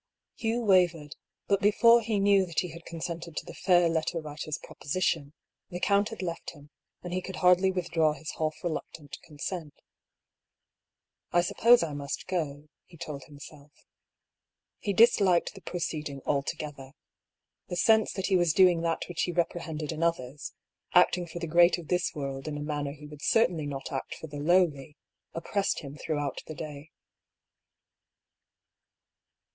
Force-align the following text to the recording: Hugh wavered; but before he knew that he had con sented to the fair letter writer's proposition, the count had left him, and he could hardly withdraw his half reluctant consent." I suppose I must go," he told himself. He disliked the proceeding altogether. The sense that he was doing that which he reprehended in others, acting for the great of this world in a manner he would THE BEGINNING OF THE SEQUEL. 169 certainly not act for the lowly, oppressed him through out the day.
Hugh 0.33 0.61
wavered; 0.61 1.15
but 1.47 1.61
before 1.61 2.01
he 2.01 2.19
knew 2.19 2.47
that 2.47 2.61
he 2.61 2.69
had 2.69 2.83
con 2.85 3.01
sented 3.01 3.35
to 3.35 3.45
the 3.45 3.53
fair 3.53 3.87
letter 3.87 4.19
writer's 4.19 4.57
proposition, 4.57 5.33
the 5.69 5.79
count 5.79 6.09
had 6.09 6.23
left 6.23 6.53
him, 6.55 6.71
and 7.03 7.13
he 7.13 7.21
could 7.21 7.35
hardly 7.35 7.69
withdraw 7.71 8.13
his 8.13 8.31
half 8.39 8.55
reluctant 8.63 9.19
consent." 9.23 9.75
I 11.31 11.41
suppose 11.41 11.83
I 11.83 11.93
must 11.93 12.25
go," 12.25 12.67
he 12.87 12.97
told 12.97 13.25
himself. 13.25 13.69
He 14.79 14.91
disliked 14.91 15.53
the 15.53 15.61
proceeding 15.61 16.23
altogether. 16.25 16.93
The 17.67 17.75
sense 17.75 18.11
that 18.13 18.25
he 18.25 18.35
was 18.35 18.53
doing 18.53 18.81
that 18.81 19.03
which 19.07 19.21
he 19.21 19.31
reprehended 19.31 19.91
in 19.91 20.01
others, 20.01 20.53
acting 20.95 21.27
for 21.27 21.37
the 21.37 21.45
great 21.45 21.77
of 21.77 21.89
this 21.89 22.15
world 22.15 22.47
in 22.47 22.57
a 22.57 22.61
manner 22.61 22.91
he 22.93 23.05
would 23.05 23.19
THE 23.19 23.19
BEGINNING 23.19 23.19
OF 23.19 23.19
THE 23.19 23.23
SEQUEL. 23.23 23.41
169 23.43 23.43
certainly 23.43 23.67
not 23.67 23.91
act 23.91 24.15
for 24.15 24.25
the 24.25 24.39
lowly, 24.39 24.97
oppressed 25.35 25.81
him 25.81 25.95
through 25.95 26.17
out 26.17 26.41
the 26.47 26.55
day. 26.55 26.89